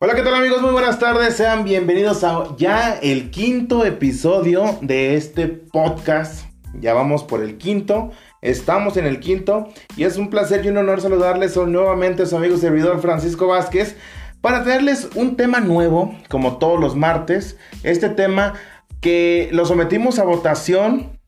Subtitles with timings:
[0.00, 0.60] Hola, ¿qué tal amigos?
[0.60, 1.36] Muy buenas tardes.
[1.36, 6.46] Sean bienvenidos a ya el quinto episodio de este podcast.
[6.80, 8.10] Ya vamos por el quinto.
[8.42, 12.36] Estamos en el quinto y es un placer y un honor saludarles nuevamente a su
[12.36, 13.96] amigo servidor Francisco Vázquez
[14.40, 17.56] para traerles un tema nuevo, como todos los martes.
[17.84, 18.54] Este tema
[19.00, 21.20] que lo sometimos a votación.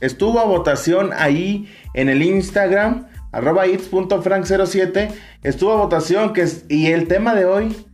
[0.00, 5.08] Estuvo a votación ahí en el Instagram, arroba its.frank07.
[5.44, 7.87] Estuvo a votación que y el tema de hoy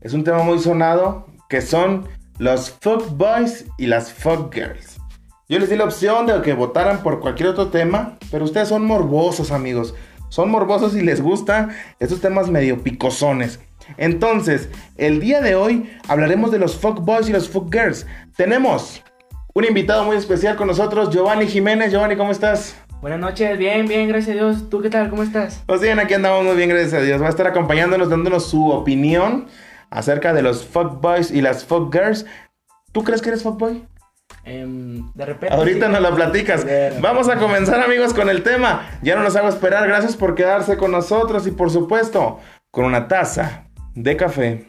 [0.00, 2.06] es un tema muy sonado, que son
[2.38, 4.98] los fuck boys y las fuck girls.
[5.48, 8.84] Yo les di la opción de que votaran por cualquier otro tema, pero ustedes son
[8.84, 9.94] morbosos, amigos.
[10.28, 11.70] Son morbosos y les gustan
[12.00, 13.60] estos temas medio picosones.
[13.96, 18.06] Entonces, el día de hoy hablaremos de los fuck boys y los fuck girls.
[18.36, 19.02] Tenemos
[19.54, 21.92] un invitado muy especial con nosotros, Giovanni Jiménez.
[21.92, 22.76] Giovanni, ¿cómo estás?
[23.00, 24.68] Buenas noches, bien, bien, gracias a Dios.
[24.68, 25.08] ¿Tú qué tal?
[25.08, 25.62] ¿Cómo estás?
[25.66, 27.22] Pues bien, aquí andamos muy bien, gracias a Dios.
[27.22, 29.46] Va a estar acompañándonos, dándonos su opinión
[29.90, 32.26] acerca de los fuck boys y las fuck girls.
[32.92, 33.86] ¿Tú crees que eres fuckboy?
[34.46, 35.54] Um, de repente.
[35.54, 36.64] Ahorita nos lo platicas.
[37.00, 38.88] Vamos a comenzar, amigos, con el tema.
[39.02, 39.86] Ya no nos hago esperar.
[39.86, 43.64] Gracias por quedarse con nosotros y, por supuesto, con una taza
[43.94, 44.68] de café.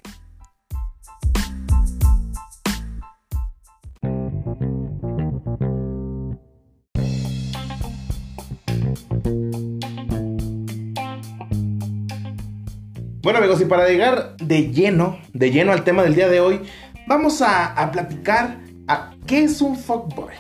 [13.28, 16.62] Bueno amigos, y para llegar de lleno, de lleno al tema del día de hoy,
[17.08, 20.34] vamos a, platicar a qué es un fuckboy.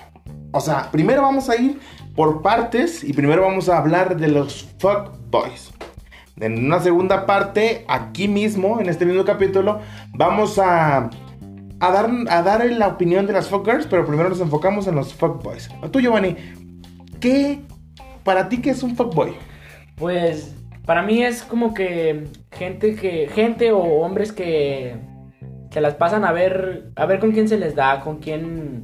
[0.53, 1.81] O sea, primero vamos a ir
[2.15, 5.73] por partes y primero vamos a hablar de los fuckboys.
[6.39, 9.81] En una segunda parte, aquí mismo, en este mismo capítulo,
[10.13, 11.09] vamos a,
[11.79, 15.69] dar la opinión de las fuckgirls, pero primero nos enfocamos en los fuckboys.
[15.91, 16.37] Tú, Giovanni,
[17.19, 17.59] ¿qué,
[18.23, 19.33] para ti, qué es un fuckboy?
[19.97, 20.56] Pues
[20.87, 24.95] para mí es como que gente que gente o hombres que
[25.69, 28.83] se las pasan a ver a ver con quién se les da, con quién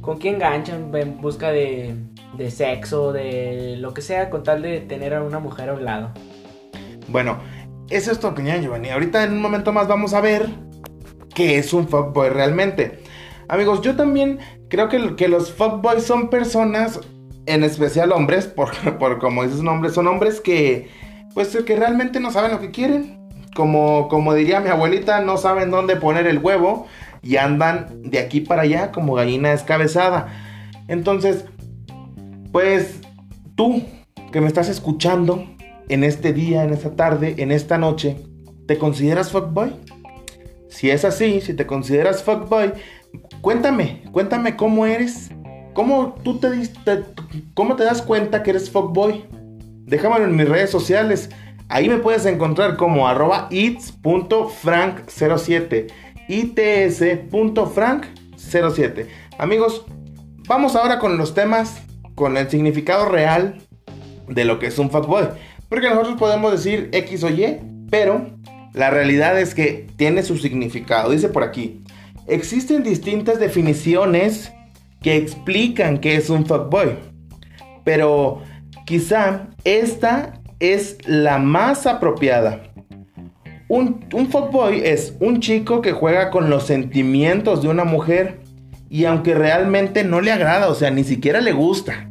[0.00, 1.96] con quién ganchan en busca de,
[2.38, 5.84] de sexo, de lo que sea con tal de tener a una mujer a un
[5.84, 6.12] lado.
[7.08, 7.38] Bueno,
[7.90, 8.90] eso es todo, Giovanni.
[8.90, 10.48] Ahorita en un momento más vamos a ver
[11.34, 13.00] qué es un fuckboy realmente.
[13.48, 17.00] Amigos, yo también creo que, que los fuckboys son personas,
[17.46, 20.88] en especial hombres, por, por como dice su nombre, son hombres que
[21.34, 23.18] pues que realmente no saben lo que quieren.
[23.54, 26.86] Como, como diría mi abuelita, no saben dónde poner el huevo
[27.22, 30.28] y andan de aquí para allá como gallina descabezada.
[30.88, 31.44] Entonces,
[32.52, 33.00] pues
[33.54, 33.82] tú
[34.32, 35.46] que me estás escuchando
[35.88, 38.16] en este día, en esta tarde, en esta noche,
[38.66, 39.72] ¿te consideras fuckboy?
[40.68, 42.72] Si es así, si te consideras fuckboy,
[43.40, 45.30] cuéntame, cuéntame cómo eres.
[45.72, 47.02] ¿Cómo tú te, diste,
[47.54, 49.24] cómo te das cuenta que eres fuckboy?
[49.86, 51.30] Déjamelo en mis redes sociales.
[51.68, 55.86] Ahí me puedes encontrar como arroba its.frank07.
[56.28, 59.06] its.frank07.
[59.38, 59.84] Amigos,
[60.46, 61.82] vamos ahora con los temas,
[62.14, 63.62] con el significado real
[64.28, 65.28] de lo que es un fuckboy.
[65.68, 68.26] Porque nosotros podemos decir X o Y, pero
[68.74, 71.10] la realidad es que tiene su significado.
[71.10, 71.82] Dice por aquí,
[72.26, 74.52] existen distintas definiciones
[75.00, 76.98] que explican qué es un fuckboy.
[77.84, 78.42] Pero
[78.84, 82.62] Quizá esta es la más apropiada.
[83.68, 88.40] Un, un fuckboy es un chico que juega con los sentimientos de una mujer
[88.90, 92.08] y aunque realmente no le agrada, o sea, ni siquiera le gusta.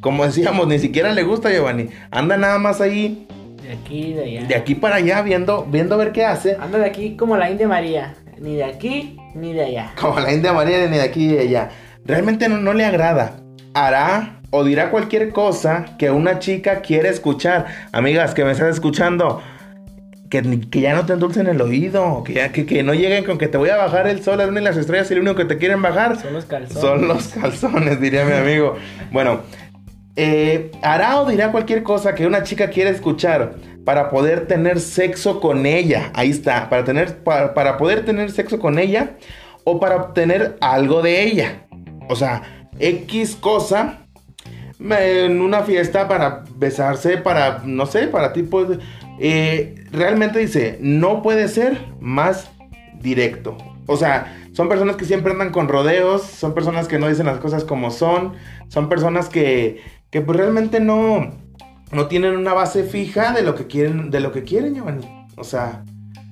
[0.00, 1.88] Como decíamos, ni siquiera le gusta Giovanni.
[2.10, 3.26] Anda nada más ahí.
[3.62, 4.46] De aquí de allá.
[4.46, 6.56] De aquí para allá, viendo, viendo a ver qué hace.
[6.60, 8.14] Anda de aquí como la India María.
[8.38, 9.92] Ni de aquí ni de allá.
[9.98, 11.70] Como la India María ni de aquí ni de allá.
[12.04, 13.36] Realmente no, no le agrada.
[13.72, 17.66] Hará o dirá cualquier cosa que una chica quiere escuchar.
[17.92, 19.42] Amigas, que me estás escuchando,
[20.30, 23.48] que, que ya no te endulcen el oído, que, ya, que, no lleguen con que
[23.48, 25.44] te voy a bajar el sol, la luna y las estrellas y lo único que
[25.44, 26.80] te quieren bajar son los calzones.
[26.80, 28.76] Son los calzones, diría mi amigo.
[29.12, 29.40] Bueno,
[30.16, 33.54] eh, hará o dirá cualquier cosa que una chica quiere escuchar
[33.84, 36.10] para poder tener sexo con ella.
[36.14, 39.16] Ahí está, para, tener, para, para poder tener sexo con ella
[39.64, 41.66] o para obtener algo de ella.
[42.08, 42.42] O sea,
[42.78, 44.05] X cosa
[44.80, 48.66] en una fiesta para besarse, para, no sé, para tipo...
[49.18, 52.50] Eh, realmente dice, no puede ser más
[53.00, 53.56] directo.
[53.86, 57.38] O sea, son personas que siempre andan con rodeos, son personas que no dicen las
[57.38, 58.34] cosas como son,
[58.68, 59.80] son personas que,
[60.10, 61.30] que pues realmente no,
[61.92, 65.06] no tienen una base fija de lo que quieren, de lo que quieren, Giovanni.
[65.36, 65.84] O sea,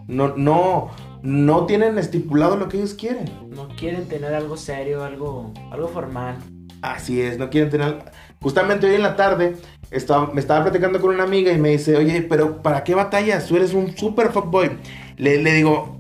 [0.09, 0.91] no, no,
[1.23, 3.31] no tienen estipulado lo que ellos quieren.
[3.51, 6.37] No quieren tener algo serio, algo, algo formal.
[6.83, 8.05] Así es, no quieren tener
[8.45, 9.57] Justamente hoy en la tarde
[9.91, 13.47] estaba, me estaba platicando con una amiga y me dice, oye, pero ¿para qué batallas?
[13.47, 14.73] Tú eres un super fuckboy.
[15.17, 15.99] Le, le digo,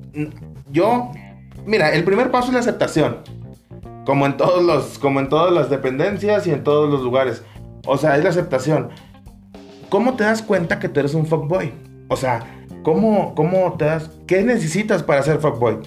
[0.70, 1.11] yo,
[1.64, 3.20] mira, el primer paso es la aceptación.
[4.05, 7.43] Como en todos los, como en todas las dependencias y en todos los lugares.
[7.87, 8.91] O sea, es la aceptación.
[9.88, 11.73] ¿Cómo te das cuenta que tú eres un fuckboy?
[12.08, 12.44] O sea,
[12.82, 15.79] ¿cómo, cómo te das, qué necesitas para ser fuckboy?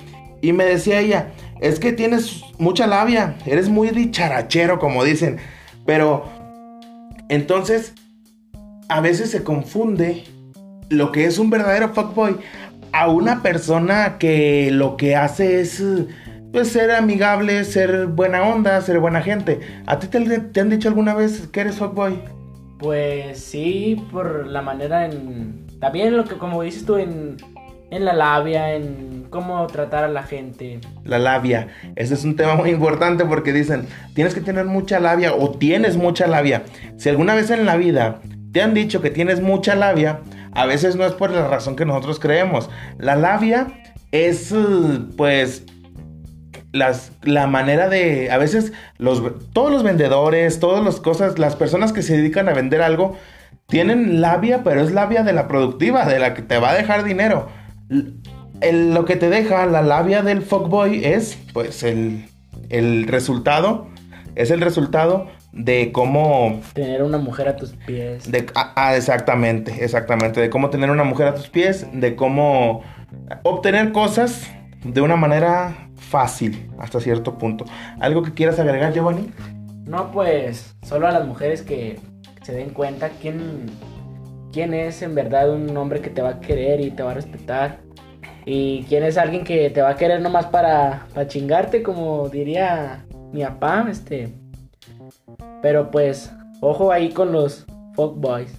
[0.41, 5.37] Y me decía ella, es que tienes mucha labia, eres muy dicharachero, como dicen.
[5.85, 6.25] Pero,
[7.29, 7.93] entonces,
[8.89, 10.23] a veces se confunde
[10.89, 12.37] lo que es un verdadero fuckboy
[12.93, 15.83] a una persona que lo que hace es
[16.51, 19.59] pues, ser amigable, ser buena onda, ser buena gente.
[19.85, 22.19] ¿A ti te, han dicho alguna vez que eres fuckboy?
[22.79, 25.67] Pues sí, por la manera en...
[25.79, 27.37] También lo que, como dices tú, en,
[27.89, 30.79] en la labia, en cómo tratar a la gente.
[31.03, 31.67] La labia.
[31.95, 35.97] Ese es un tema muy importante porque dicen, tienes que tener mucha labia o tienes
[35.97, 36.63] mucha labia.
[36.97, 38.19] Si alguna vez en la vida
[38.51, 40.21] te han dicho que tienes mucha labia,
[40.53, 42.69] a veces no es por la razón que nosotros creemos.
[42.97, 43.67] La labia
[44.11, 44.53] es,
[45.15, 45.63] pues,
[46.71, 49.21] las, la manera de, a veces, los,
[49.53, 53.17] todos los vendedores, todas las cosas, las personas que se dedican a vender algo,
[53.67, 57.03] tienen labia, pero es labia de la productiva, de la que te va a dejar
[57.03, 57.49] dinero.
[57.89, 62.25] Lo que te deja la labia del fuckboy es, pues, el,
[62.69, 63.87] el resultado,
[64.35, 66.61] es el resultado de cómo...
[66.73, 68.31] Tener una mujer a tus pies.
[68.31, 70.39] De, ah, ah, exactamente, exactamente.
[70.39, 72.83] De cómo tener una mujer a tus pies, de cómo
[73.43, 74.49] obtener cosas
[74.83, 77.65] de una manera fácil hasta cierto punto.
[77.99, 79.31] ¿Algo que quieras agregar, Giovanni?
[79.85, 81.99] No, pues solo a las mujeres que
[82.43, 83.65] se den cuenta quién,
[84.57, 87.13] quién es en verdad un hombre que te va a querer y te va a
[87.13, 87.77] respetar.
[88.43, 93.05] Y quién es alguien que te va a querer nomás para, para chingarte, como diría
[93.31, 94.33] mi papá, este
[95.61, 98.51] pero pues, ojo ahí con los boys.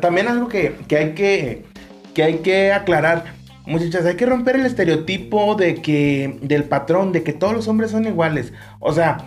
[0.00, 1.66] También algo que, hay que,
[2.14, 3.22] que hay que aclarar.
[3.64, 7.92] Muchachas, hay que romper el estereotipo de que, del patrón, de que todos los hombres
[7.92, 8.52] son iguales.
[8.80, 9.18] O sea,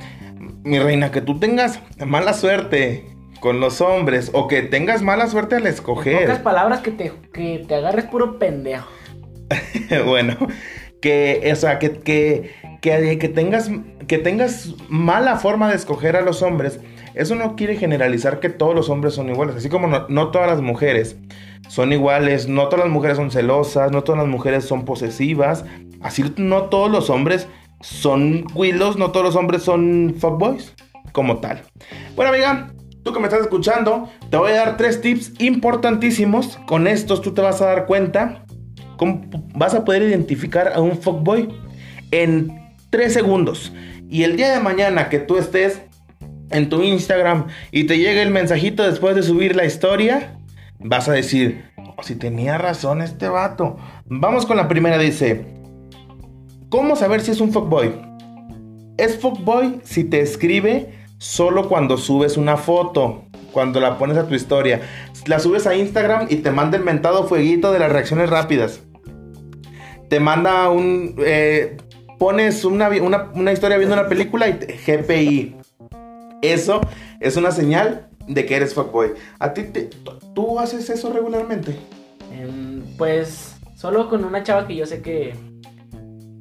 [0.66, 3.15] mi reina, que tú tengas mala suerte
[3.46, 6.14] con los hombres o que tengas mala suerte al escoger.
[6.14, 8.90] En pocas palabras que te, que te agarres puro pendejo.
[10.08, 10.36] bueno,
[11.00, 13.70] que, o sea, que, que, que, tengas,
[14.08, 16.80] que tengas mala forma de escoger a los hombres,
[17.14, 20.62] eso no quiere generalizar que todos los hombres son iguales, así como no, todas las
[20.62, 21.16] mujeres
[21.68, 25.66] son iguales, no todas las mujeres son celosas, no todas las mujeres son posesivas,
[26.02, 27.48] así no todos los hombres
[27.82, 30.74] son willos, no todos los hombres son fuckboys,
[31.12, 31.62] como tal.
[32.16, 32.72] Bueno, amiga,
[33.06, 36.57] tú que me estás escuchando, te voy a dar tres tips importantísimos.
[36.66, 38.46] Con estos tú te vas a dar cuenta
[38.98, 39.22] ¿Cómo
[39.54, 41.50] vas a poder identificar a un fuckboy?
[42.12, 43.74] En 3 segundos.
[44.10, 45.81] Y el día de mañana que tú estés
[46.52, 50.38] en tu Instagram y te llegue el mensajito después de subir la historia,
[50.80, 53.78] vas a decir, oh, si tenía razón este vato.
[54.06, 55.46] Vamos con la primera, dice,
[56.69, 57.94] ¿cómo saber si es un fuckboy?
[58.98, 64.36] Es fuckboy si te escribe solo cuando subes una foto, cuando la pones a tu
[64.36, 64.82] historia.
[65.26, 68.82] La subes a Instagram y te manda el mentado fueguito de las reacciones rápidas
[70.10, 71.16] te manda un...
[71.20, 71.78] Eh,
[72.18, 72.90] pones una,
[73.52, 75.56] historia viendo una película y GPI.
[76.42, 76.82] Eso
[77.20, 79.14] es una señal de que eres fuckboy.
[79.40, 79.89] ¿A ti te,
[80.34, 81.75] tú haces eso regularmente?
[82.32, 85.36] Em, pues solo con una chava que yo sé que,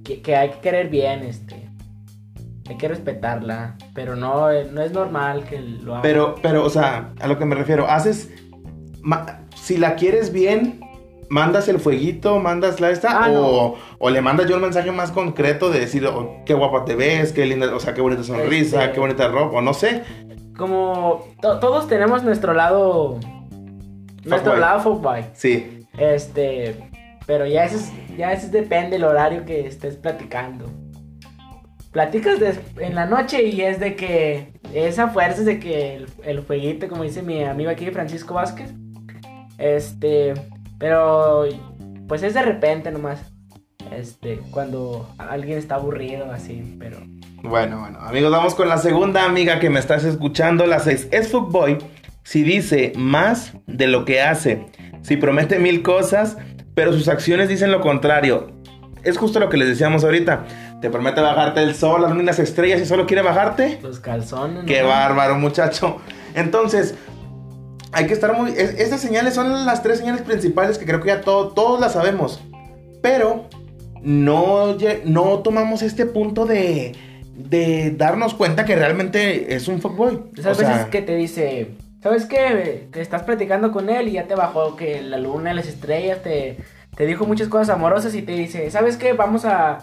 [0.04, 1.63] que, hay que querer bien, este.
[2.68, 6.02] Hay que respetarla, pero no, no es normal que lo haga.
[6.02, 8.30] Pero, pero, o sea, a lo que me refiero, haces...
[9.54, 10.80] Si la quieres bien,
[11.28, 15.70] mandas el fueguito, mandas la esta, ah, o, le mandas yo un mensaje más concreto
[15.70, 18.94] de decir, oh, qué guapa te ves, qué linda, o sea, qué bonita sonrisa, este,
[18.94, 20.02] qué bonita ropa, o no sé.
[20.56, 23.18] Como todos tenemos nuestro lado,
[24.24, 25.24] nuestro lado fuckboy.
[25.32, 25.86] Sí.
[25.98, 26.76] Este,
[27.26, 30.66] pero ya eso, ya eso depende del horario que estés platicando.
[31.94, 32.38] Platicas
[32.78, 37.04] en la noche y es de que esa fuerza es de que el, el como
[37.04, 38.72] dice mi amigo aquí Francisco Vázquez,
[39.58, 40.34] este,
[40.78, 41.46] pero
[42.08, 43.20] pues es de repente nomás.
[43.96, 46.98] Este, cuando alguien está aburrido así, pero...
[47.42, 51.08] Bueno, bueno, amigos, vamos con la segunda amiga que me estás escuchando, la 6.
[51.12, 51.78] Es Fuckboy
[52.24, 54.66] si dice más de lo que hace,
[55.02, 56.38] si promete mil cosas,
[56.74, 58.50] pero sus acciones dicen lo contrario.
[59.04, 60.46] Es justo lo que les decíamos ahorita.
[60.84, 63.78] Te promete bajarte el sol, las lunas estrellas y solo quiere bajarte.
[63.82, 64.64] Los calzones.
[64.66, 65.96] Qué bárbaro, muchacho.
[66.34, 66.94] Entonces,
[67.90, 68.50] hay que estar muy...
[68.50, 72.44] estas señales son las tres señales principales que creo que ya todos las sabemos.
[73.00, 73.48] Pero
[74.02, 74.76] no,
[75.06, 76.94] no tomamos este punto de,
[77.34, 80.20] de darnos cuenta que realmente es un fuckboy.
[80.36, 82.88] Esas veces que te dice, ¿sabes qué?
[82.92, 86.58] Que estás platicando con él y ya te bajó que la luna, las estrellas te,
[86.94, 89.14] te dijo muchas cosas amorosas y te dice, ¿sabes qué?
[89.14, 89.78] Vamos a,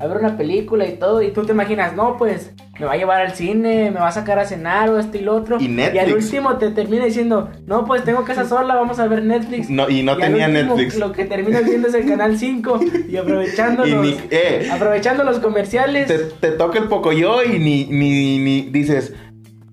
[0.00, 1.22] a ver una película y todo.
[1.22, 4.12] Y tú te imaginas, no, pues me va a llevar al cine, me va a
[4.12, 5.56] sacar a cenar o esto y lo otro.
[5.60, 6.04] Y Netflix.
[6.04, 9.68] al último te termina diciendo, no, pues tengo casa sola, vamos a ver Netflix.
[9.68, 10.98] No, y no tenía último, Netflix.
[10.98, 14.68] Lo que terminas viendo es el canal 5 y aprovechando Y los, ni- eh.
[14.72, 16.06] aprovechando los comerciales.
[16.06, 19.14] Te, te toca el Pocoyo y ni, ni, ni dices,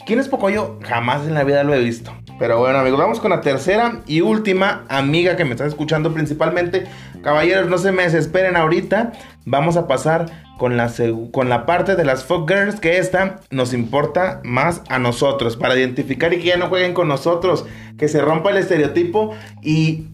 [0.08, 0.80] ¿quién es Pocoyo?
[0.82, 2.12] Jamás en la vida lo he visto.
[2.38, 6.86] Pero bueno, amigos, vamos con la tercera y última amiga que me está escuchando principalmente.
[7.22, 9.14] Caballeros, no se me desesperen ahorita.
[9.46, 10.26] Vamos a pasar
[10.58, 10.92] con la,
[11.32, 15.78] con la parte de las fuck girls, que esta nos importa más a nosotros, para
[15.78, 17.66] identificar y que ya no jueguen con nosotros,
[17.98, 20.10] que se rompa el estereotipo y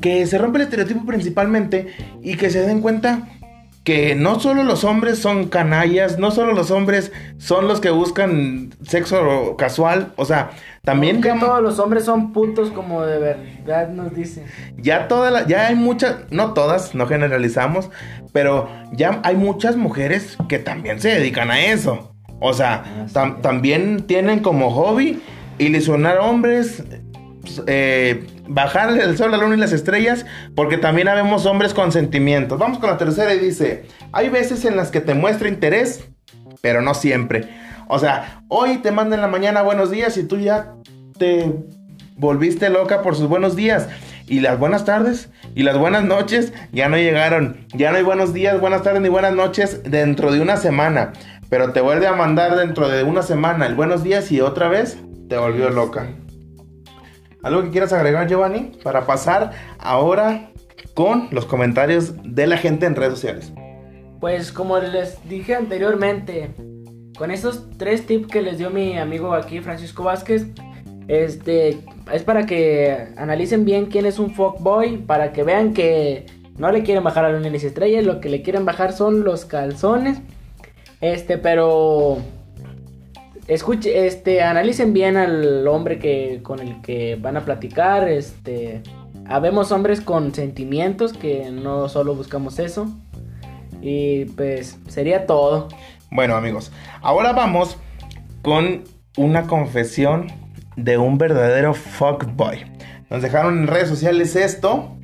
[0.00, 1.88] que se rompa el estereotipo principalmente
[2.22, 3.28] y que se den cuenta
[3.84, 8.70] que no solo los hombres son canallas, no solo los hombres son los que buscan
[8.86, 10.50] sexo casual, o sea,
[10.84, 14.44] también que todos los hombres son putos como de verdad nos dicen.
[14.76, 17.90] ya toda la- ya hay muchas, no todas, no generalizamos,
[18.32, 22.14] pero ya hay muchas mujeres que también se dedican a eso.
[22.38, 23.14] O sea, Ah, sí.
[23.14, 25.22] tam- también tienen como hobby
[25.58, 26.82] ilusionar hombres,
[27.66, 32.58] eh, bajarle el sol, la luna y las estrellas, porque también habemos hombres con sentimientos.
[32.58, 36.04] Vamos con la tercera y dice, hay veces en las que te muestra interés,
[36.60, 37.48] pero no siempre.
[37.88, 40.74] O sea, hoy te manda en la mañana buenos días y tú ya
[41.16, 41.52] te
[42.16, 43.88] volviste loca por sus buenos días.
[44.26, 47.66] Y las buenas tardes y las buenas noches ya no llegaron.
[47.72, 51.12] Ya no hay buenos días, buenas tardes ni buenas noches dentro de una semana.
[51.48, 54.98] Pero te vuelve a mandar dentro de una semana el buenos días y otra vez
[55.28, 56.08] te volvió loca.
[57.42, 58.72] ¿Algo que quieras agregar, Giovanni?
[58.82, 60.50] Para pasar ahora
[60.94, 63.52] con los comentarios de la gente en redes sociales.
[64.20, 66.50] Pues como les dije anteriormente,
[67.16, 70.46] con estos tres tips que les dio mi amigo aquí, Francisco Vázquez,
[71.08, 71.78] este
[72.12, 76.26] es para que analicen bien quién es un fuckboy, para que vean que
[76.58, 79.46] no le quieren bajar a la las estrellas, lo que le quieren bajar son los
[79.46, 80.18] calzones.
[81.00, 82.18] Este, pero
[83.50, 88.82] escuche, este, analicen bien al hombre que con el que van a platicar, este,
[89.26, 92.88] habemos hombres con sentimientos que no solo buscamos eso.
[93.82, 95.68] Y pues sería todo.
[96.10, 96.70] Bueno, amigos,
[97.02, 97.76] ahora vamos
[98.42, 98.84] con
[99.16, 100.28] una confesión
[100.76, 102.64] de un verdadero fuckboy.
[103.10, 104.96] Nos dejaron en redes sociales esto.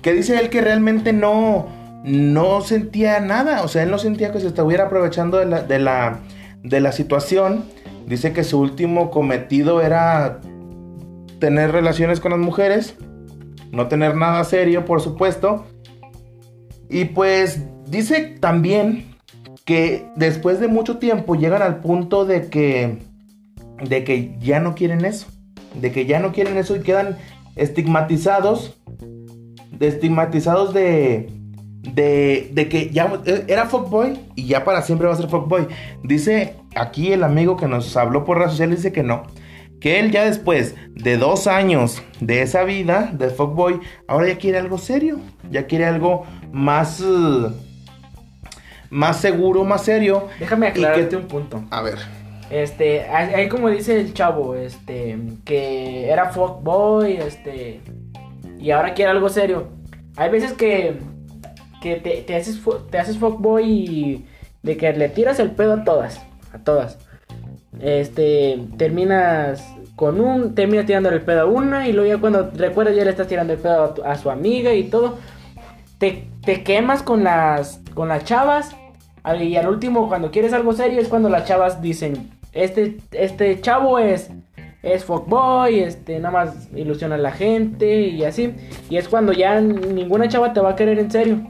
[0.00, 1.66] Que dice él que realmente no,
[2.04, 3.62] no sentía nada.
[3.62, 6.20] O sea, él no sentía que se estuviera aprovechando de la, de la,
[6.68, 7.64] de la situación.
[8.06, 10.40] Dice que su último cometido era
[11.38, 12.96] tener relaciones con las mujeres.
[13.72, 15.66] No tener nada serio, por supuesto.
[16.88, 19.16] Y pues dice también
[19.64, 22.98] que después de mucho tiempo llegan al punto de que
[23.82, 25.26] de que ya no quieren eso,
[25.74, 27.18] de que ya no quieren eso y quedan
[27.56, 28.78] estigmatizados,
[29.78, 31.30] estigmatizados de
[31.94, 35.66] de, de que ya era fuckboy y ya para siempre va a ser fuckboy.
[36.02, 39.22] Dice aquí el amigo que nos habló por redes sociales dice que no,
[39.80, 44.58] que él ya después de dos años de esa vida de fuckboy, ahora ya quiere
[44.58, 45.18] algo serio,
[45.50, 47.52] ya quiere algo más uh,
[48.90, 50.28] más seguro, más serio.
[50.38, 51.64] Déjame aclararte que- un punto.
[51.70, 51.98] A ver.
[52.50, 57.80] Este, ahí como dice el chavo, este, que era fuckboy, este,
[58.60, 59.68] y ahora quiere algo serio.
[60.16, 60.96] Hay veces que,
[61.80, 64.26] que te, te haces, te haces fuckboy y
[64.62, 66.20] de que le tiras el pedo a todas,
[66.52, 66.98] a todas.
[67.80, 69.64] Este, terminas
[69.96, 73.10] con un, terminas tirando el pedo a una y luego ya cuando recuerdas ya le
[73.10, 75.18] estás tirando el pedo a, su amiga y todo.
[75.98, 78.74] Te, te quemas con las, con las chavas
[79.22, 83.60] al- y al último, cuando quieres algo serio, es cuando las chavas dicen: Este, este
[83.60, 84.30] chavo es,
[84.82, 88.54] es fuckboy, este, nada más ilusiona a la gente y así.
[88.90, 91.40] Y es cuando ya ninguna chava te va a querer en serio.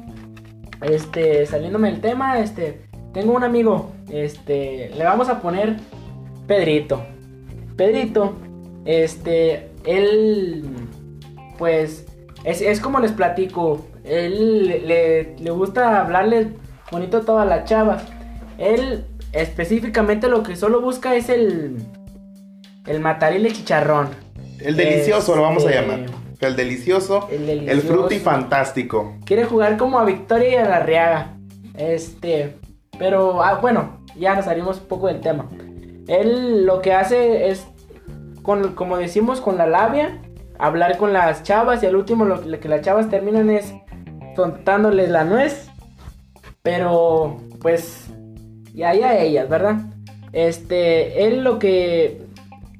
[0.82, 5.76] Este, saliéndome del tema, este, tengo un amigo, este, le vamos a poner
[6.46, 7.02] Pedrito.
[7.76, 8.34] Pedrito,
[8.84, 10.64] este, él,
[11.58, 12.06] pues,
[12.44, 16.48] es, es como les platico, él le, le- gusta hablarle
[16.92, 18.04] bonito a todas las chavas.
[18.58, 21.76] Él específicamente lo que solo busca es el,
[22.86, 24.08] el matarile chicharrón.
[24.60, 26.00] El delicioso lo vamos a Este, llamar.
[26.40, 27.86] El delicioso, El el, delicioso.
[27.86, 29.14] fruti fantástico.
[29.24, 31.36] Quiere jugar como a Victoria y a la Riaga.
[31.76, 32.56] Este,
[32.98, 35.48] pero ah, bueno, ya nos salimos un poco del tema.
[36.08, 37.66] Él lo que hace es,
[38.42, 40.20] con, como decimos, con la labia,
[40.58, 43.74] hablar con las chavas y al último lo, lo que las chavas terminan es
[44.34, 45.68] tontándoles la nuez.
[46.62, 48.06] Pero, pues,
[48.74, 49.76] ya, ya ellas, ¿verdad?
[50.32, 52.22] Este, él lo que,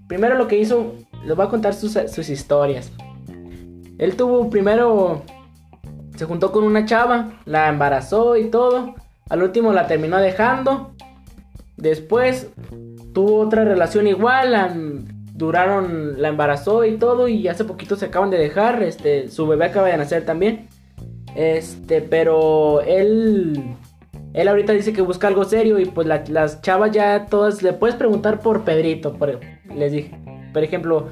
[0.09, 0.95] primero lo que hizo,
[1.25, 2.93] les voy a contar sus, sus historias.
[3.99, 5.23] Él tuvo primero
[6.17, 8.95] se juntó con una chava, la embarazó y todo.
[9.29, 10.95] Al último la terminó dejando.
[11.77, 12.51] Después
[13.13, 18.39] tuvo otra relación igual, duraron, la embarazó y todo y hace poquito se acaban de
[18.39, 20.69] dejar, este, su bebé acaba de nacer también.
[21.35, 23.77] Este, pero él
[24.33, 27.97] él ahorita dice que busca algo serio y pues las chavas ya todas le puedes
[27.97, 29.41] preguntar por Pedrito, por,
[29.75, 30.19] les dije.
[30.53, 31.09] Por ejemplo,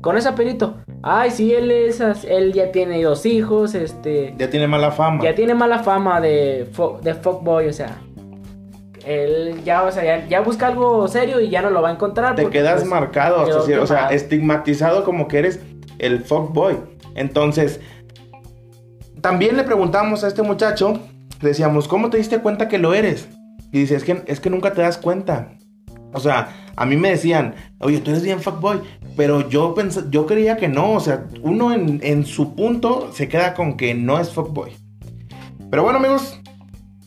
[0.00, 4.34] con ese Pedrito, ay, sí, él es, él ya tiene dos hijos, este...
[4.38, 5.22] Ya tiene mala fama.
[5.22, 6.68] Ya tiene mala fama de,
[7.02, 7.98] de fuckboy, o sea...
[9.06, 12.34] Él ya, o sea, ya, busca algo serio y ya no lo va a encontrar.
[12.34, 13.46] Te quedas pues, marcado,
[13.80, 15.60] o sea, estigmatizado como que eres
[15.98, 16.76] el fuckboy.
[17.14, 17.80] Entonces,
[19.22, 21.00] también le preguntamos a este muchacho
[21.40, 23.28] decíamos, ¿cómo te diste cuenta que lo eres?
[23.72, 25.52] Y dice, es que, es que nunca te das cuenta.
[26.12, 28.80] O sea, a mí me decían, oye, tú eres bien fuckboy.
[29.18, 29.74] Pero yo,
[30.10, 30.92] yo creía que no.
[30.92, 34.74] O sea, uno en, en su punto se queda con que no es fuckboy.
[35.70, 36.40] Pero bueno, amigos,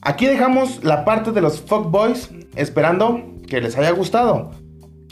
[0.02, 2.30] aquí dejamos la parte de los fuckboys.
[2.56, 4.52] Esperando que les haya gustado.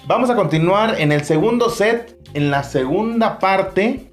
[0.08, 4.12] Vamos a continuar en el segundo set, en la segunda parte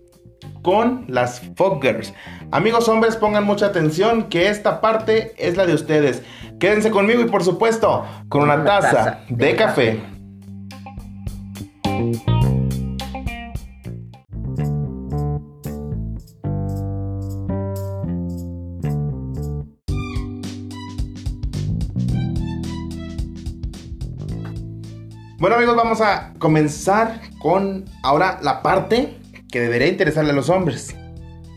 [0.63, 2.13] con las Foggers.
[2.51, 6.23] Amigos hombres, pongan mucha atención que esta parte es la de ustedes.
[6.59, 10.01] Quédense conmigo y por supuesto con una, taza, de, café.
[25.67, 29.17] Amigos, vamos a comenzar con ahora la parte
[29.51, 30.95] que debería interesarle a los hombres.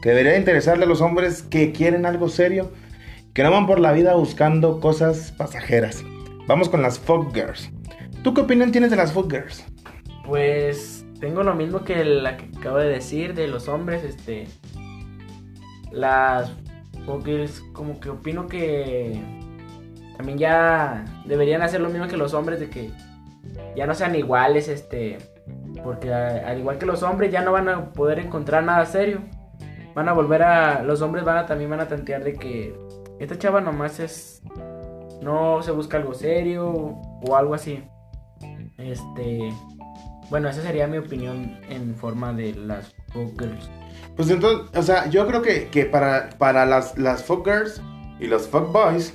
[0.02, 2.72] Que debería interesarle a los hombres que quieren algo serio,
[3.36, 6.04] que no van por la vida buscando cosas pasajeras.
[6.48, 7.70] Vamos con las Folk Girls.
[8.24, 9.64] ¿Tú qué opinión tienes de las Folk Girls?
[10.26, 14.48] Pues tengo lo mismo que la que acabo de decir de los hombres, este
[15.92, 16.52] las
[17.06, 19.22] Folk Girls como que opino que
[20.18, 22.90] también ya deberían hacer lo mismo que los hombres de que
[23.76, 25.18] ya no sean iguales, este
[25.84, 29.22] porque al igual que los hombres ya no van a poder encontrar nada serio.
[29.96, 30.84] Van a volver a...
[30.84, 32.76] Los hombres van a también van a tantear de que
[33.20, 34.42] esta chava nomás es...
[35.22, 37.84] No se busca algo serio o algo así.
[38.78, 39.54] Este...
[40.30, 43.70] Bueno, esa sería mi opinión en forma de las folk girls.
[44.16, 47.82] Pues entonces, o sea, yo creo que, que para, para las, las girls
[48.20, 49.14] y los folk boys,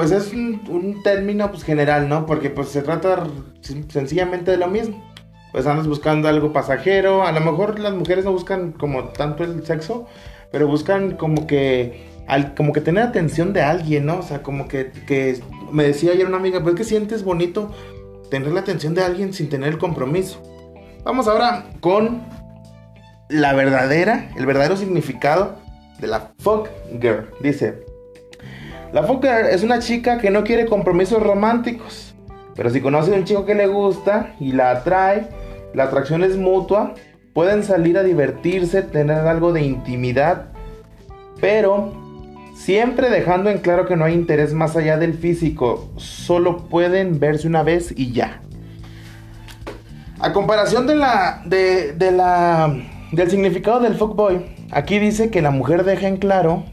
[0.00, 2.24] pues es un, término pues general, ¿no?
[2.24, 3.26] Porque pues se trata
[3.60, 5.04] sencillamente de lo mismo
[5.52, 7.26] pues andas buscando algo pasajero.
[7.26, 10.06] A lo mejor las mujeres no buscan como tanto el sexo,
[10.50, 14.20] pero buscan como que al, como que tener atención de alguien, ¿no?
[14.20, 15.38] O sea, como que, que
[15.70, 17.70] me decía ayer una amiga, pues que sientes bonito
[18.30, 20.40] tener la atención de alguien sin tener el compromiso.
[21.04, 22.22] Vamos ahora con
[23.28, 25.56] la verdadera, el verdadero significado
[25.98, 26.70] de la fuck
[27.02, 27.28] girl.
[27.42, 27.89] Dice,
[28.92, 32.14] la girl es una chica que no quiere compromisos románticos,
[32.56, 35.28] pero si conoce a un chico que le gusta y la atrae,
[35.74, 36.94] la atracción es mutua,
[37.32, 40.46] pueden salir a divertirse, tener algo de intimidad,
[41.40, 41.92] pero
[42.54, 47.46] siempre dejando en claro que no hay interés más allá del físico, solo pueden verse
[47.46, 48.42] una vez y ya.
[50.18, 52.76] A comparación de la, de, la,
[53.12, 56.64] del significado del fuckboy, aquí dice que la mujer deja en claro,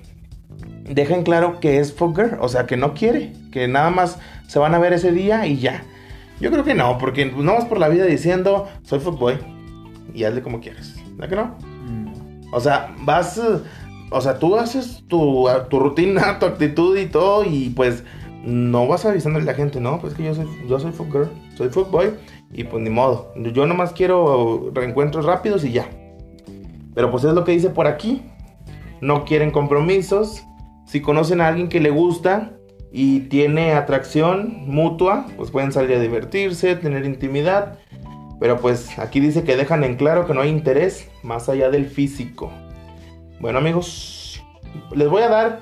[0.87, 4.59] deja en claro que es fucker, o sea que no quiere, que nada más se
[4.59, 5.83] van a ver ese día y ya.
[6.39, 9.37] Yo creo que no, porque no vas por la vida diciendo, soy fuckboy
[10.13, 10.95] y hazle como quieres.
[11.15, 11.55] ¿Verdad que no?
[11.91, 12.53] Mm.
[12.53, 13.41] O sea, vas,
[14.11, 18.03] o sea, tú haces tu, tu rutina, tu actitud y todo y pues
[18.43, 21.69] no vas avisándole a la gente, no, pues que yo soy, yo soy fuck soy
[21.69, 22.13] fuckboy
[22.53, 23.33] y pues ni modo.
[23.35, 25.89] Yo nomás quiero reencuentros rápidos y ya.
[26.95, 28.23] Pero pues es lo que dice por aquí.
[29.01, 30.43] No quieren compromisos.
[30.87, 32.57] Si conocen a alguien que le gusta,
[32.91, 37.77] y tiene atracción mutua, pues pueden salir a divertirse, tener intimidad.
[38.39, 41.87] Pero pues aquí dice que dejan en claro que no hay interés más allá del
[41.87, 42.51] físico.
[43.39, 44.43] Bueno amigos,
[44.95, 45.59] les voy a dar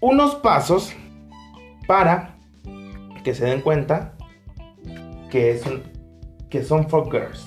[0.00, 0.92] unos pasos
[1.86, 2.36] para
[3.24, 4.14] que se den cuenta
[5.30, 5.82] que, son,
[6.48, 7.46] que son fuckers.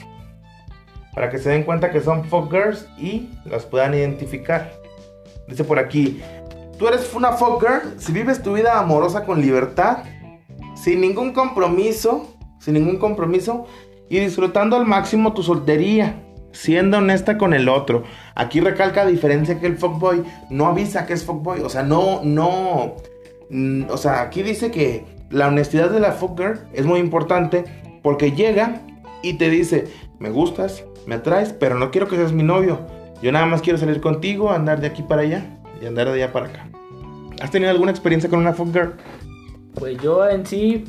[1.14, 4.72] Para que se den cuenta que son fuckers y las puedan identificar.
[5.48, 6.22] Dice por aquí,
[6.82, 10.00] Tú eres una fucker si vives tu vida amorosa con libertad,
[10.74, 13.68] sin ningún compromiso, sin ningún compromiso
[14.10, 18.02] y disfrutando al máximo tu soltería, siendo honesta con el otro.
[18.34, 22.22] Aquí recalca la diferencia que el fuckboy no avisa que es fuckboy, o sea, no,
[22.24, 22.96] no,
[23.52, 27.64] mm, o sea, aquí dice que la honestidad de la fucker es muy importante
[28.02, 28.82] porque llega
[29.22, 32.80] y te dice, me gustas, me atraes, pero no quiero que seas mi novio.
[33.22, 36.32] Yo nada más quiero salir contigo, andar de aquí para allá y andar de allá
[36.32, 36.70] para acá.
[37.42, 38.94] ¿Has tenido alguna experiencia con una fuck girl?
[39.76, 40.86] Pues yo en sí,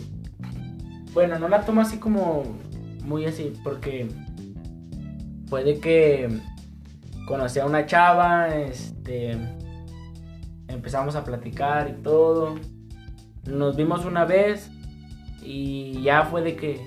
[1.15, 2.45] bueno, no la tomo así como
[3.05, 4.09] muy así, porque
[5.49, 6.29] puede que
[7.27, 9.39] conocí a una chava, este,
[10.69, 12.57] empezamos a platicar y todo,
[13.47, 14.71] nos vimos una vez
[15.43, 16.81] y ya fue de que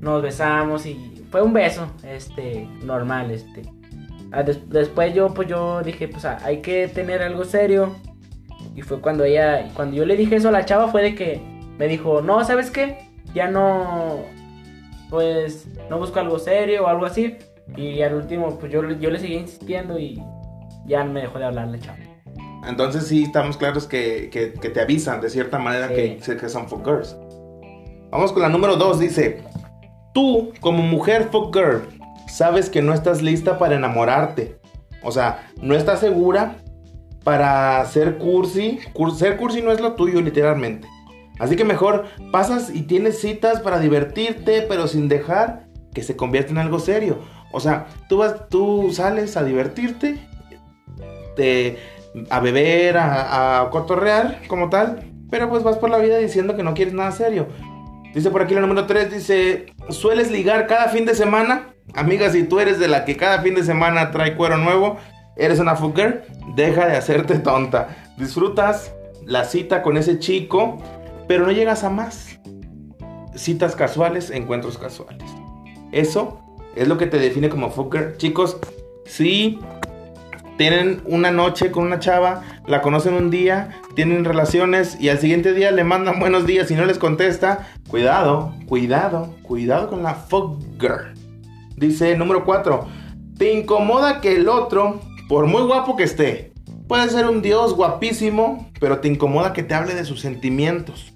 [0.00, 3.81] nos besamos y fue un beso, este, normal, este.
[4.32, 7.94] Ah, des- después yo, pues yo dije, pues ah, hay que tener algo serio.
[8.74, 11.40] Y fue cuando ella, cuando yo le dije eso a la chava fue de que
[11.78, 13.08] me dijo, no, ¿sabes qué?
[13.34, 14.20] Ya no,
[15.10, 17.36] pues, no busco algo serio o algo así.
[17.76, 20.22] Y al último, pues yo, yo le seguí insistiendo y
[20.86, 21.98] ya me dejó de hablar la chava.
[22.66, 26.18] Entonces sí estamos claros que, que- que te avisan de cierta manera Sí.
[26.24, 27.16] que, que son fuck girls.
[28.10, 29.42] Vamos con la número 2, dice,
[30.14, 31.82] tú como mujer fuck girl
[32.32, 34.58] sabes que no estás lista para enamorarte.
[35.02, 36.56] O sea, no estás segura
[37.24, 38.78] para ser cursi.
[38.94, 40.88] Cur- ser cursi no es lo tuyo literalmente.
[41.38, 46.50] Así que mejor pasas y tienes citas para divertirte, pero sin dejar que se convierta
[46.52, 47.18] en algo serio.
[47.52, 50.26] O sea, tú vas, tú sales a divertirte,
[51.36, 51.78] te-
[52.30, 53.70] a beber, a, a
[54.48, 57.48] como tal, pero pues vas por la vida diciendo que no quieres nada serio.
[58.14, 61.71] Dice por aquí la número 3, dice, ¿sueles ligar cada fin de semana?
[61.94, 64.96] Amiga, si tú eres de la que cada fin de semana trae cuero nuevo,
[65.36, 67.88] eres una fucker, deja de hacerte tonta.
[68.16, 70.78] Disfrutas la cita con ese chico,
[71.28, 72.38] pero no llegas a más.
[73.34, 75.30] Citas casuales, encuentros casuales.
[75.92, 76.40] Eso
[76.74, 78.16] es lo que te define como fucker.
[78.16, 78.58] Chicos,
[79.04, 79.58] si
[80.56, 85.52] tienen una noche con una chava, la conocen un día, tienen relaciones y al siguiente
[85.52, 90.60] día le mandan buenos días y no les contesta, cuidado, cuidado, cuidado con la fuck
[90.78, 91.21] girl.
[91.82, 92.86] Dice número 4,
[93.36, 96.52] te incomoda que el otro, por muy guapo que esté,
[96.86, 101.12] puede ser un dios guapísimo, pero te incomoda que te hable de sus sentimientos.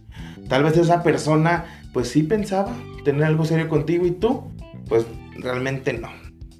[0.48, 2.72] Tal vez esa persona, pues sí pensaba
[3.04, 4.42] tener algo serio contigo y tú,
[4.88, 6.08] pues realmente no.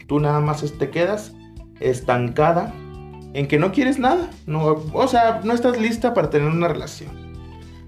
[0.07, 1.33] Tú nada más te quedas
[1.81, 2.73] estancada
[3.35, 4.31] en que no quieres nada.
[4.47, 7.11] No, o sea, no estás lista para tener una relación.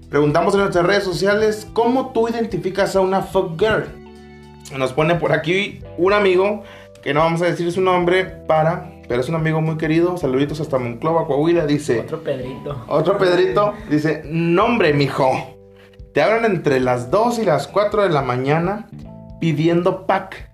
[0.09, 3.98] Preguntamos en nuestras redes sociales cómo tú identificas a una fuck girl.
[4.77, 6.63] Nos pone por aquí un amigo
[7.01, 10.17] que no vamos a decir su nombre para, pero es un amigo muy querido.
[10.17, 11.65] Saluditos hasta Monclova, Coahuila.
[11.65, 12.85] Dice, Otro Pedrito.
[12.87, 15.57] otro Pedrito dice, nombre, mijo.
[16.13, 18.87] Te hablan entre las 2 y las 4 de la mañana
[19.39, 20.49] pidiendo pack.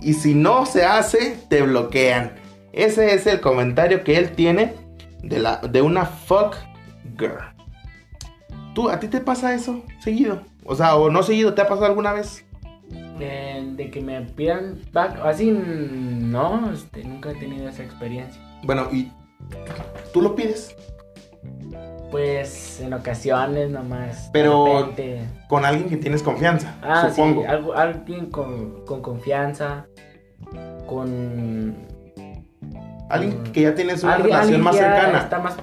[0.00, 2.32] Y si no se hace, te bloquean.
[2.72, 4.74] Ese es el comentario que él tiene
[5.22, 6.56] de, la, de una fuck
[7.18, 7.40] girl.
[8.74, 10.42] ¿Tú, a ti te pasa eso seguido?
[10.64, 12.45] O sea, o no seguido, ¿te ha pasado alguna vez?
[13.18, 18.40] De, de que me pidan back, así no, este, nunca he tenido esa experiencia.
[18.64, 19.10] Bueno, y
[20.12, 20.74] tú lo pides
[22.10, 24.28] Pues en ocasiones nomás.
[24.32, 24.92] Pero-
[25.48, 27.42] con alguien que tienes confianza, Ah, supongo.
[27.42, 29.86] sí, algo, alguien con, con confianza,
[30.86, 31.74] con...
[33.08, 35.18] Alguien que ya tienes una alguien- relación alguien más cercana.
[35.20, 35.56] Está más,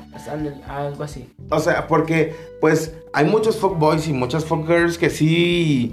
[0.70, 1.30] algo así.
[1.50, 5.92] O sea, porque pues hay muchos fuckboys y muchas fuckgirls que sí,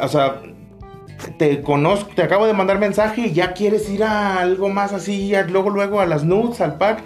[0.00, 0.40] o sea,
[1.38, 5.28] te conozco, te acabo de mandar mensaje y ya quieres ir a algo más así,
[5.28, 7.02] ya luego luego a las nudes, al pack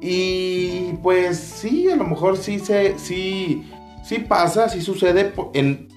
[0.00, 3.70] y pues sí, a lo mejor sí se sí
[4.02, 5.88] sí pasa, sí sucede en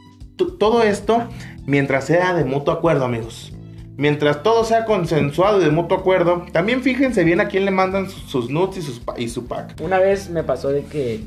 [0.59, 1.27] todo esto
[1.65, 3.53] mientras sea de mutuo acuerdo, amigos.
[3.95, 8.09] Mientras todo sea consensuado y de mutuo acuerdo, también fíjense bien a quién le mandan
[8.09, 9.79] sus, nudes y, y su pack.
[9.81, 11.21] Una vez me pasó de que,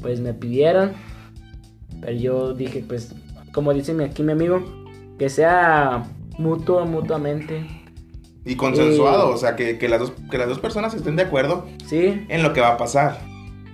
[0.00, 0.92] pues me pidieron,
[2.00, 3.14] pero yo dije, pues,
[3.52, 4.64] como dice aquí mi amigo,
[5.20, 6.02] que sea
[6.38, 7.66] mutuo, mutuamente,
[8.46, 11.66] Y consensuado, o sea, que, que las dos, que las dos personas estén de acuerdo
[11.86, 12.24] ¿sí?
[12.30, 13.20] en lo que va a pasar.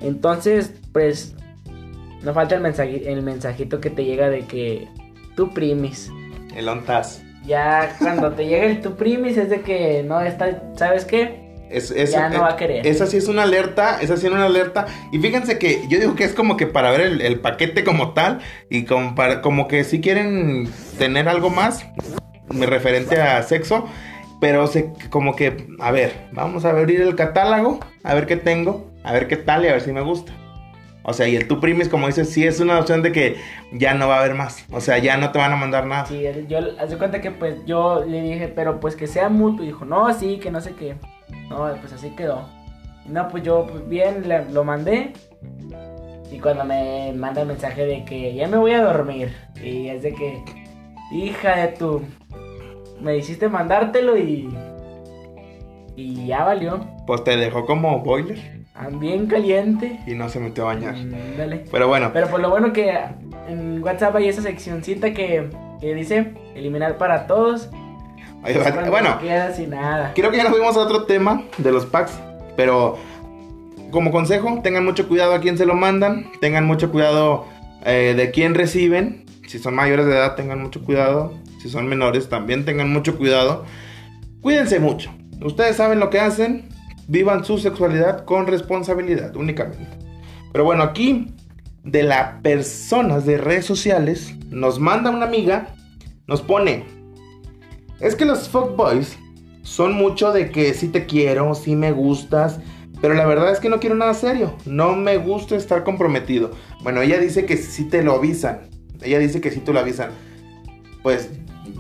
[0.01, 1.37] Entonces, pues,
[2.25, 4.89] no falta el, mensaji- el mensajito que te llega de que
[5.37, 6.11] tú primis.
[6.57, 7.23] El ontas.
[7.47, 11.47] Ya cuando te llega el tu primis es de que no está, ¿sabes qué?
[11.71, 12.85] Es, es- Ya no va a querer.
[12.87, 14.87] Esa sí es una alerta, esa sí es una alerta.
[15.13, 18.15] Y fíjense que yo digo que es como que para ver el, el paquete como
[18.15, 21.87] tal y como, para, como que si quieren tener algo más
[22.49, 23.87] me referente a sexo,
[24.41, 28.91] pero se, como que, a ver, vamos a abrir el catálogo, a ver qué tengo,
[29.03, 30.33] a ver qué tal y a ver si me gusta.
[31.09, 33.37] O sea, y el tu primis, como dices, sí es una opción de que
[33.73, 34.65] ya no va a haber más.
[34.73, 36.07] O sea, ya no te van a mandar nada.
[36.07, 39.63] Sí, yo haz de cuenta que pues yo le dije, pero pues que sea mutuo.
[39.63, 40.97] Y dijo, no, sí, que no sé qué.
[41.49, 42.49] No, pues así quedó.
[43.07, 45.13] No, pues yo pues, bien lo mandé.
[46.33, 49.33] Y cuando me manda el mensaje de que ya me voy a dormir.
[49.63, 50.43] Y es de que,
[51.13, 52.03] hija de tu,
[53.01, 54.49] me hiciste mandártelo y
[55.97, 56.81] Y ya valió.
[57.07, 58.39] Pues te dejó como boiler
[59.01, 60.01] Bien caliente.
[60.07, 60.95] y no se metió a bañar.
[60.95, 61.65] Mm, Dale.
[61.71, 62.93] Pero bueno, Pero por lo bueno que
[63.49, 65.49] en WhatsApp hay esa seccioncita que,
[65.81, 67.71] que dice eliminar para todos.
[67.71, 68.73] va.
[68.73, 70.13] Cuando bueno, queda sin nada.
[70.15, 72.19] creo que ya nos fuimos a otro tema de los packs,
[72.57, 72.97] pero
[73.91, 77.47] como consejo, tengan mucho cuidado a quién se lo mandan, tengan mucho cuidado
[77.85, 79.25] eh, de quién reciben.
[79.47, 81.35] Si son mayores de edad, tengan mucho cuidado.
[81.63, 83.65] Si son menores, también tengan mucho cuidado.
[84.41, 85.11] Cuídense mucho.
[85.43, 86.69] Ustedes saben lo que hacen.
[87.09, 89.87] Vivan su sexualidad con responsabilidad únicamente.
[90.53, 91.35] Pero bueno, aquí
[91.85, 95.75] de las personas de redes sociales nos manda una amiga,
[96.27, 96.85] nos pone,
[98.01, 99.17] es que los fuckboys
[99.63, 102.59] son mucho de que sí te quiero, sí me gustas,
[103.01, 106.51] pero la verdad es que no quiero nada serio, no me gusta estar comprometido.
[106.83, 108.63] Bueno, ella dice que sí te lo avisan,
[109.03, 110.11] ella dice que sí te lo avisan.
[111.03, 111.31] Pues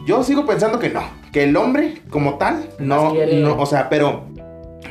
[0.06, 1.02] yo sigo pensando que no,
[1.32, 4.26] que el hombre como tal, no, no o sea, pero,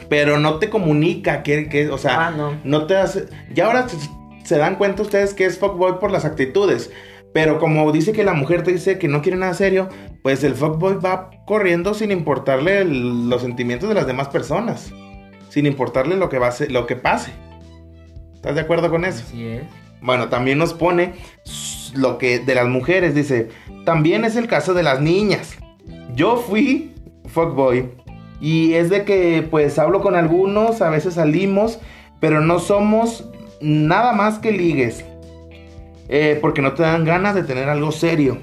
[0.09, 2.53] pero no te comunica, que, que, o sea, Ah, no.
[2.63, 3.25] no te hace.
[3.53, 3.97] Ya ahora se,
[4.43, 6.91] se dan cuenta ustedes que es fuckboy por las actitudes.
[7.33, 9.89] Pero como dice que la mujer te dice que no quiere nada serio,
[10.23, 14.93] pues el fuckboy va corriendo sin importarle el- los sentimientos de las demás personas.
[15.49, 17.31] Sin importarle lo que, va a ser- lo que pase.
[18.35, 19.23] ¿Estás de acuerdo con eso?
[19.27, 19.63] Así es.
[20.01, 21.13] Bueno, también nos pone
[21.95, 23.49] lo que de las mujeres, dice,
[23.86, 25.58] también es el caso de las niñas.
[26.15, 26.93] Yo fui
[27.27, 27.89] fuckboy
[28.39, 31.79] y es de que pues hablo con algunos, a veces salimos,
[32.19, 33.29] pero no somos
[33.62, 35.03] nada más que ligues.
[36.08, 38.38] Eh, porque no te dan ganas de tener algo serio.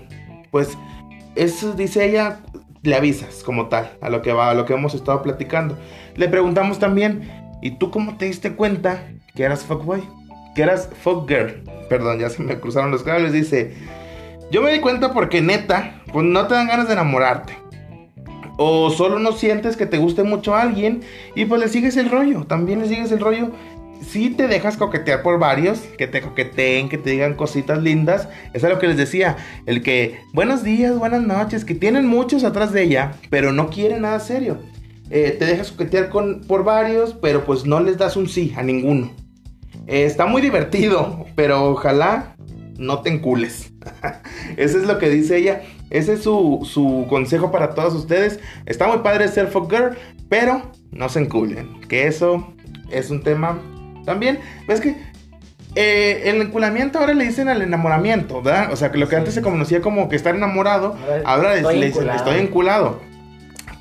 [0.51, 0.77] Pues
[1.37, 2.41] eso dice ella,
[2.83, 5.79] le avisas como tal a lo que va, a lo que hemos estado platicando.
[6.17, 7.31] Le preguntamos también,
[7.63, 10.03] ¿y tú cómo te diste cuenta que eras fuckboy?
[10.55, 11.63] Que eras fuckgirl.
[11.89, 13.33] Perdón, ya se me cruzaron los cables.
[13.33, 13.75] Dice,
[14.51, 17.55] yo me di cuenta porque neta, pues no te dan ganas de enamorarte.
[18.59, 21.03] O solo no sientes que te guste mucho a alguien
[21.35, 22.45] y pues le sigues el rollo.
[22.45, 23.51] También le sigues el rollo.
[24.07, 28.29] Si te dejas coquetear por varios, que te coqueteen, que te digan cositas lindas.
[28.53, 29.37] Eso es lo que les decía.
[29.65, 34.03] El que, buenos días, buenas noches, que tienen muchos atrás de ella, pero no quieren
[34.03, 34.59] nada serio.
[35.09, 38.63] Eh, te dejas coquetear con, por varios, pero pues no les das un sí a
[38.63, 39.13] ninguno.
[39.87, 42.35] Eh, está muy divertido, pero ojalá
[42.79, 43.73] no te encules.
[44.57, 45.63] Ese es lo que dice ella.
[45.91, 48.41] Ese es su, su consejo para todos ustedes.
[48.67, 49.97] Está muy padre ser fuck girl,
[50.29, 51.81] pero no se enculen.
[51.89, 52.53] Que eso
[52.91, 53.61] es un tema
[54.05, 54.39] también.
[54.67, 54.97] ¿Ves que
[55.75, 58.73] eh, el enculamiento ahora le dicen al enamoramiento, ¿verdad?
[58.73, 59.19] O sea, que lo que Sí.
[59.21, 62.19] antes se conocía como que estar enamorado, Ahora ahora estoy le dicen enculado.
[62.31, 63.01] estoy enculado.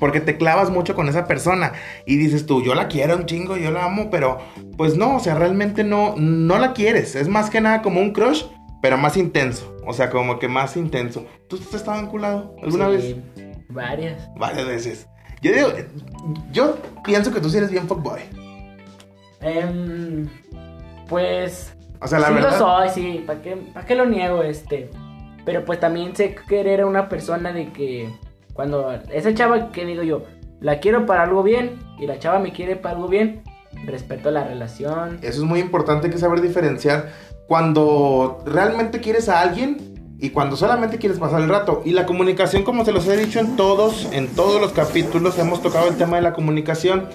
[0.02, 1.74] Porque te clavas mucho con esa persona
[2.06, 4.38] y dices tú, yo la quiero un chingo, yo la amo, pero
[4.76, 7.14] pues no, o sea, realmente no, no la quieres.
[7.14, 8.42] Es más que nada como un crush,
[8.82, 9.76] pero más intenso.
[9.86, 11.24] O sea, como que más intenso.
[11.48, 13.56] ¿Tú has estado enculado alguna Sí, vez?
[13.68, 14.28] Varias.
[14.34, 15.06] Varias veces.
[15.40, 15.68] Yo digo,
[16.50, 18.22] yo pienso que tú sí eres bien fuckboy.
[19.40, 20.28] Em,
[21.08, 21.72] pues.
[22.00, 22.50] O sea, la sí verdad.
[22.50, 23.24] lo soy, sí.
[23.24, 24.42] ¿Para qué, pa' qué lo niego?
[24.42, 24.90] Este.
[25.44, 28.12] Pero pues también sé querer a una persona de que.
[28.52, 30.22] Cuando esa chava que digo yo,
[30.60, 31.78] la quiero para algo bien.
[31.98, 33.42] Y la chava me quiere para algo bien.
[33.86, 35.18] Respeto la relación.
[35.22, 37.10] Eso es muy importante que saber diferenciar
[37.48, 41.82] cuando realmente quieres a alguien y cuando solamente quieres pasar el rato.
[41.84, 45.62] Y la comunicación, como se los he dicho en todos, en todos los capítulos, hemos
[45.62, 47.08] tocado el tema de la comunicación.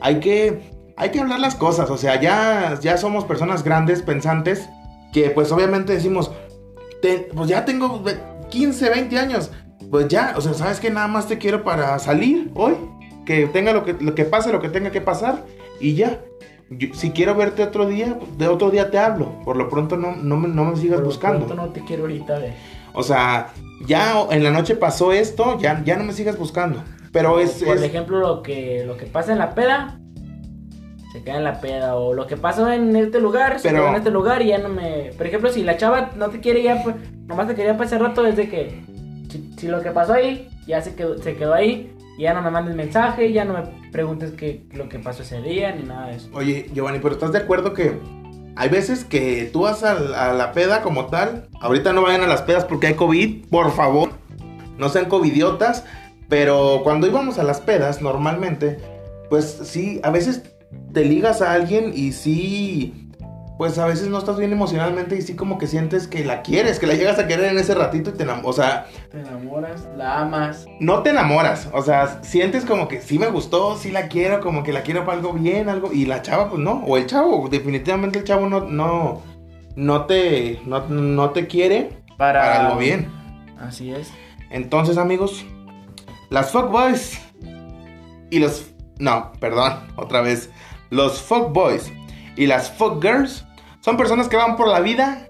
[0.00, 0.60] Hay que,
[0.96, 1.90] hay que hablar las cosas.
[1.90, 4.68] O sea, ya, ya somos personas grandes, pensantes,
[5.12, 6.30] que pues obviamente decimos,
[7.00, 8.18] "Te- pues ya tengo ve-
[8.50, 9.50] 15, 20 años.
[9.90, 12.74] Pues ya, o sea, sabes que nada más te quiero para salir hoy.
[13.26, 15.44] Que tenga lo que, lo que pase, lo que tenga que pasar.
[15.80, 16.20] Y ya.
[16.70, 19.40] Yo- si quiero verte otro día, de otro día te hablo.
[19.44, 21.46] Por lo pronto no, no, me, no me sigas Por lo buscando.
[21.46, 22.54] pronto no te quiero ahorita ver.
[22.94, 23.48] O sea,
[23.86, 26.82] ya en la noche pasó esto, ya, ya no me sigas buscando.
[27.12, 27.62] Pero es...
[27.62, 29.98] Por es- ejemplo, lo que, lo que pasa en la peda.
[31.12, 31.94] Se queda en la peda.
[31.96, 33.60] O lo que pasó en este lugar.
[33.60, 35.10] Se Pero- en este lugar y ya no me.
[35.16, 36.82] Por ejemplo, si la chava no te quiere ya.
[36.82, 38.22] Pues, nomás te quería ese rato.
[38.22, 38.80] Desde que.
[39.56, 40.48] Si, lo que pasó ahí.
[40.66, 41.94] Ya se quedó, se quedó ahí.
[42.18, 43.32] Ya no me mandes mensaje.
[43.32, 45.72] Ya no me preguntes qué lo que pasó ese día.
[45.72, 46.28] Ni nada de eso.
[46.34, 47.98] Oye, Giovanni, pero ¿estás de acuerdo que
[48.56, 51.48] hay veces que tú vas a, a la peda como tal?
[51.60, 54.10] Ahorita no vayan a las pedas porque hay COVID, por favor.
[54.78, 55.84] No sean covidiotas.
[56.28, 58.78] Pero cuando íbamos a las pedas, normalmente,
[59.28, 60.42] pues sí, a veces
[60.92, 63.10] te ligas a alguien y sí,
[63.62, 66.80] pues a veces no estás bien emocionalmente y sí como que sientes que la quieres,
[66.80, 68.48] que la llegas a querer en ese ratito y te enamoras.
[68.48, 70.66] O sea, Te enamoras, la amas.
[70.80, 74.64] no te enamoras, o sea, sientes como que sí me gustó, sí la quiero, como
[74.64, 77.48] que la quiero para algo bien, algo, y la chava pues no, o el chavo,
[77.48, 79.22] definitivamente el chavo no, no,
[79.76, 83.12] no te, no, no te quiere Para, para algo bien.
[83.60, 84.10] Así es.
[84.50, 85.46] Entonces amigos,
[86.30, 87.16] las fuckboys
[88.28, 90.50] y los No, perdón, otra vez.
[90.90, 91.92] Los fuck boys
[92.34, 93.44] y las fuck girls
[93.82, 95.26] son personas que van por la vida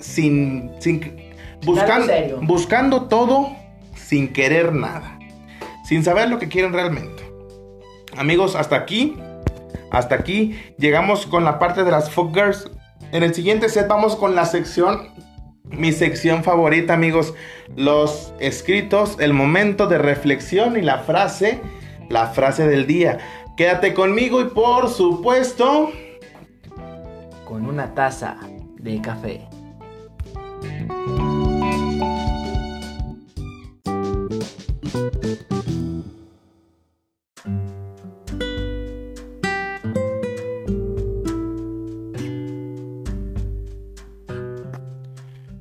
[0.00, 1.32] sin, sin
[1.64, 3.56] buscando, todo
[3.94, 5.18] sin querer nada,
[5.84, 7.22] sin saber lo que quieren realmente.
[8.16, 9.16] Amigos, hasta aquí,
[9.90, 12.70] hasta aquí llegamos con la parte de las fuck girls.
[13.12, 15.08] En el siguiente set vamos con la sección,
[15.62, 17.32] mi sección favorita, amigos,
[17.76, 21.60] los escritos, el momento de reflexión y la frase,
[22.10, 23.18] la frase del día.
[23.56, 25.92] Quédate conmigo y por supuesto,
[27.44, 28.36] Con una taza
[28.78, 29.46] de café.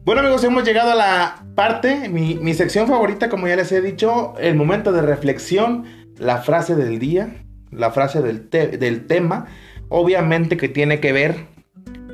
[0.06, 3.82] Bueno amigos, hemos llegado a la parte, mi, mi sección favorita, como ya les he
[3.82, 5.86] dicho, el momento de reflexión,
[6.18, 9.48] la frase del día, la frase del, del tema,
[9.90, 11.53] obviamente que tiene que ver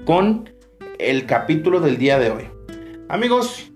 [0.09, 0.49] con
[0.97, 2.49] el capítulo del día de hoy.
[3.09, 3.71] Amigos,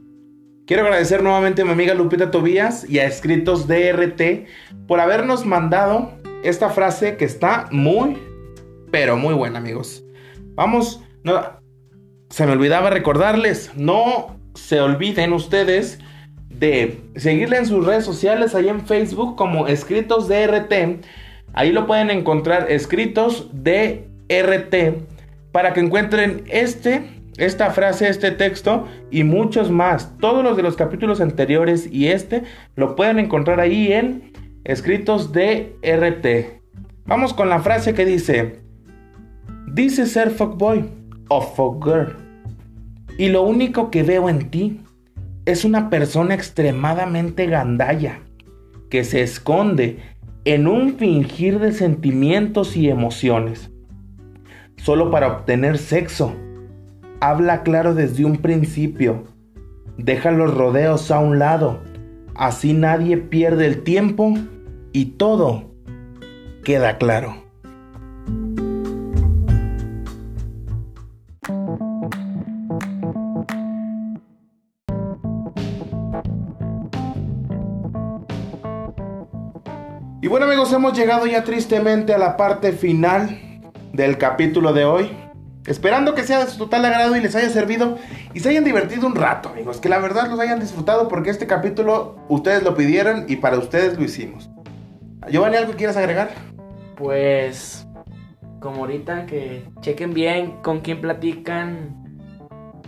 [0.66, 4.48] quiero agradecer nuevamente a mi amiga Lupita Tobías y a Escritos DRT
[4.88, 6.12] por habernos mandado
[6.44, 8.18] esta frase que está muy,
[8.92, 10.04] pero muy buena amigos.
[10.56, 11.40] Vamos, no,
[12.32, 16.00] se me olvidaba recordarles, no se olviden ustedes
[16.50, 21.06] de seguirle en sus redes sociales, ahí en Facebook como Escritos DRT.
[21.54, 25.13] Ahí lo pueden encontrar, Escritos DRT,
[25.54, 27.04] para que encuentren este,
[27.38, 30.18] esta frase, este texto y muchos más.
[30.18, 32.44] Todos los de los capítulos anteriores y este
[32.76, 34.34] lo pueden encontrar ahí en
[34.66, 36.62] Escritos DRT.
[37.06, 38.62] Vamos con la frase que dice,
[39.68, 40.90] dice ser fuckboy
[41.30, 42.18] o fuckgirl.
[43.20, 44.82] Y lo único que veo en ti
[45.46, 48.22] es una persona extremadamente gandalla
[48.90, 50.00] que se esconde
[50.46, 53.73] en un fingir de sentimientos y emociones
[54.78, 56.34] solo para obtener sexo.
[57.20, 59.24] Habla claro desde un principio.
[59.98, 61.82] Deja los rodeos a un lado.
[62.36, 64.34] Así nadie pierde el tiempo
[64.92, 65.72] y todo
[66.64, 67.36] queda claro.
[80.22, 83.43] Y bueno amigos, hemos llegado ya tristemente a la parte final
[83.94, 85.12] del capítulo de hoy.
[85.66, 87.98] Esperando que sea de su total agrado y les haya servido
[88.34, 89.80] y se hayan divertido un rato, amigos.
[89.80, 93.98] Que la verdad los hayan disfrutado porque este capítulo ustedes lo pidieron y para ustedes
[93.98, 94.50] lo hicimos.
[95.30, 96.32] Giovanni, ¿algo quieras agregar?
[96.98, 97.88] Pues,
[98.60, 101.96] como ahorita, que chequen bien con quién platican.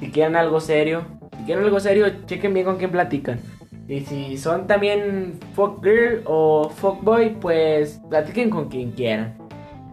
[0.01, 1.05] Si quieren algo serio.
[1.37, 3.39] Si quieren algo serio, chequen bien con quién platican.
[3.87, 9.44] Y si son también fuck girl o fuck boy, pues platiquen con quien quieran.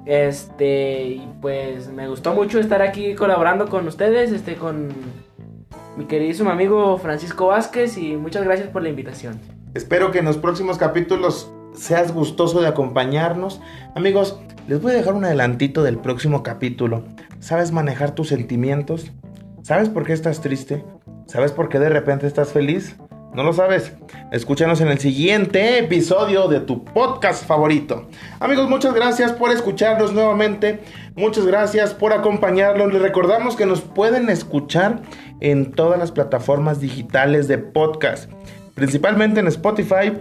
[0.04, 4.88] Este, y pues me gustó mucho estar aquí colaborando con ustedes, este, con
[5.96, 9.38] mi queridísimo amigo Francisco Vázquez y muchas gracias por la invitación.
[9.74, 13.60] Espero que en los próximos capítulos seas gustoso de acompañarnos.
[13.94, 14.38] Amigos,
[14.68, 17.04] les voy a dejar un adelantito del próximo capítulo.
[17.40, 19.12] ¿Sabes manejar tus sentimientos?
[19.62, 20.84] ¿Sabes por qué estás triste?
[21.26, 22.96] ¿Sabes por qué de repente estás feliz?
[23.34, 23.94] ¿No lo sabes?
[24.30, 28.06] Escúchanos en el siguiente episodio de tu podcast favorito.
[28.40, 30.80] Amigos, muchas gracias por escucharnos nuevamente.
[31.16, 32.92] Muchas gracias por acompañarnos.
[32.92, 35.00] Les recordamos que nos pueden escuchar
[35.40, 38.30] en todas las plataformas digitales de podcast.
[38.74, 40.12] Principalmente en Spotify,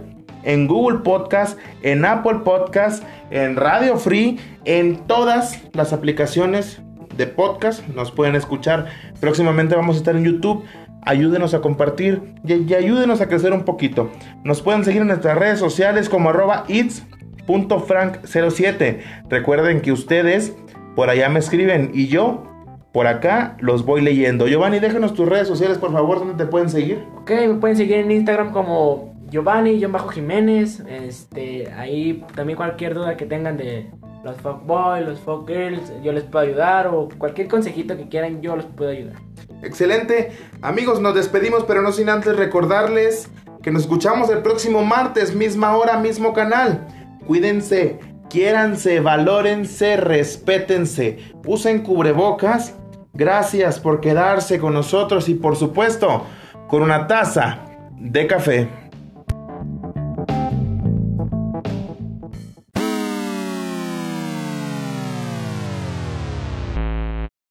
[0.42, 6.80] en Google Podcast, en Apple Podcast, en Radio Free, en todas las aplicaciones
[7.16, 8.86] de podcast nos pueden escuchar.
[9.20, 10.64] Próximamente vamos a estar en YouTube.
[11.02, 14.10] Ayúdenos a compartir y, ayúdenos a crecer un poquito.
[14.44, 19.00] Nos pueden seguir en nuestras redes sociales como arroba its.frank07.
[19.28, 20.54] Recuerden que ustedes
[20.94, 22.44] por allá me escriben y yo
[22.92, 24.46] por acá los voy leyendo.
[24.46, 27.04] Giovanni, déjanos tus redes sociales, por favor, donde te pueden seguir.
[27.22, 30.80] Ok, me pueden seguir en Instagram como Giovanni-Jiménez.
[30.86, 33.90] Este, ahí también cualquier duda que tengan de
[34.22, 36.88] los fuckboys, los fuckgirls, yo les puedo ayudar.
[36.88, 39.16] O cualquier consejito que quieran, yo los puedo ayudar.
[39.62, 40.32] Excelente.
[40.60, 43.28] Amigos, nos despedimos, pero no sin antes recordarles
[43.62, 46.86] que nos escuchamos el próximo martes, misma hora, mismo canal.
[47.26, 52.74] Cuídense, quiéranse, valórense, respétense, usen cubrebocas.
[53.14, 56.26] Gracias por quedarse con nosotros y por supuesto,
[56.66, 57.60] con una taza
[57.92, 58.81] de café.